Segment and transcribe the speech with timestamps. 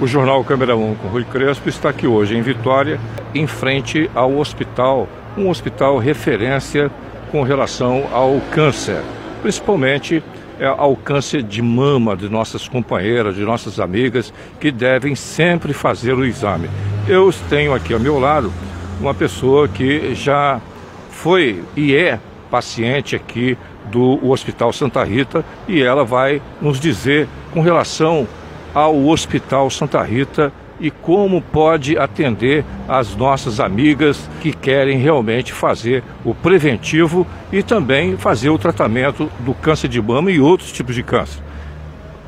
[0.00, 2.98] O Jornal Câmera 1 com Rui Crespo está aqui hoje em Vitória,
[3.32, 5.08] em frente ao hospital,
[5.38, 6.90] um hospital referência
[7.30, 9.00] com relação ao câncer,
[9.40, 10.20] principalmente
[10.58, 16.14] é, ao câncer de mama de nossas companheiras, de nossas amigas, que devem sempre fazer
[16.14, 16.68] o exame.
[17.06, 18.52] Eu tenho aqui ao meu lado
[19.00, 20.60] uma pessoa que já
[21.08, 22.18] foi e é
[22.50, 23.56] paciente aqui
[23.92, 28.26] do Hospital Santa Rita e ela vai nos dizer com relação
[28.74, 36.02] ao Hospital Santa Rita e como pode atender as nossas amigas que querem realmente fazer
[36.24, 41.02] o preventivo e também fazer o tratamento do câncer de mama e outros tipos de
[41.02, 41.40] câncer.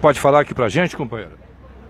[0.00, 1.32] Pode falar aqui pra gente, companheira?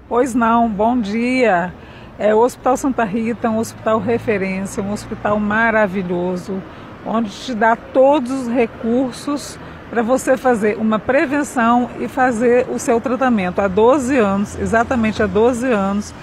[0.08, 1.72] Pois não, bom dia.
[2.18, 6.60] É, o Hospital Santa Rita é um hospital referência, um hospital maravilhoso,
[7.06, 9.58] onde te dá todos os recursos
[9.90, 13.60] para você fazer uma prevenção e fazer o seu tratamento.
[13.60, 16.14] Há 12 anos, exatamente há 12 anos,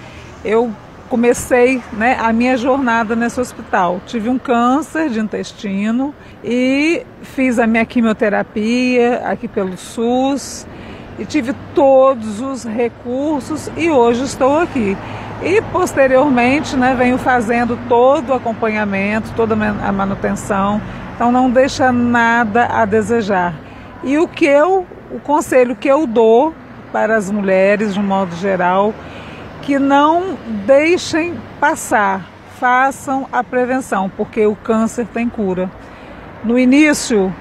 [0.42, 0.72] eu
[1.08, 4.00] comecei né, a minha jornada nesse hospital.
[4.06, 10.66] Tive um câncer de intestino e fiz a minha quimioterapia aqui pelo SUS
[11.18, 14.96] e tive todos os recursos e hoje estou aqui.
[15.42, 20.80] E posteriormente né, venho fazendo todo o acompanhamento, toda a manutenção,
[21.18, 23.52] então não deixa nada a desejar.
[24.04, 26.54] E o que eu, o conselho que eu dou
[26.92, 28.94] para as mulheres, de um modo geral,
[29.62, 32.24] que não deixem passar,
[32.60, 35.68] façam a prevenção, porque o câncer tem cura.
[36.44, 37.34] No início,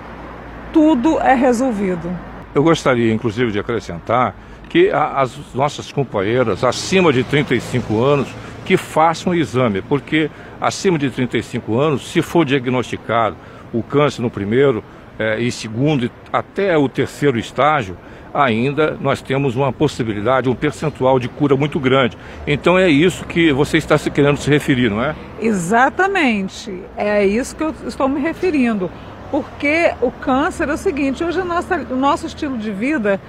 [0.74, 2.10] tudo é resolvido.
[2.56, 4.34] Eu gostaria, inclusive, de acrescentar
[4.70, 8.28] que as nossas companheiras acima de 35 anos
[8.66, 13.38] que façam o exame, porque acima de 35 anos, se for diagnosticado
[13.74, 14.84] o câncer no primeiro
[15.20, 17.98] eh, e segundo até o terceiro estágio,
[18.34, 22.18] ainda nós temos uma possibilidade, um percentual de cura muito grande.
[22.46, 25.16] Então é isso que você está se querendo se referir, não é?
[25.42, 26.84] Exatamente.
[26.96, 28.92] É isso que eu estou me referindo.
[29.32, 33.20] Porque o câncer é o seguinte, hoje o nosso estilo de vida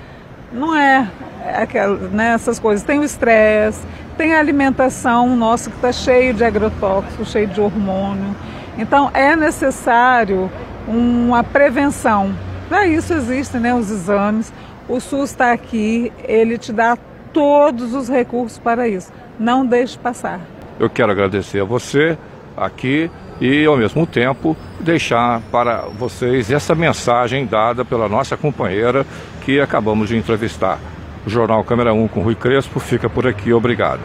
[0.52, 1.08] não é
[1.56, 2.84] aquela, né, coisas.
[2.84, 3.80] Tem o estresse,
[4.16, 8.34] tem a alimentação nossa que está cheio de agrotóxicos, cheio de hormônio.
[8.78, 10.50] Então é necessário
[10.86, 12.34] uma prevenção.
[12.68, 14.52] Para isso existem né, os exames.
[14.88, 16.96] O SUS está aqui, ele te dá
[17.32, 19.12] todos os recursos para isso.
[19.38, 20.40] Não deixe passar.
[20.78, 22.16] Eu quero agradecer a você
[22.56, 29.04] aqui e, ao mesmo tempo, deixar para vocês essa mensagem dada pela nossa companheira
[29.44, 30.78] que acabamos de entrevistar.
[31.26, 33.52] O Jornal Câmera 1 com Rui Crespo fica por aqui.
[33.52, 34.00] Obrigado.